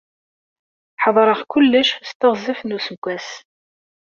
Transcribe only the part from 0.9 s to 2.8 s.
Ḥedṛeɣ kullec s teɣzef n